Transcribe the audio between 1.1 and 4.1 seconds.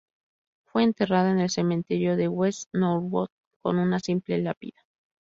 en el Cementerio de West Norwood con una